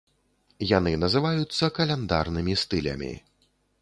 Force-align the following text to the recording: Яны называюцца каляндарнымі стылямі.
Яны 0.69 0.93
называюцца 1.03 1.69
каляндарнымі 1.77 2.57
стылямі. 2.63 3.13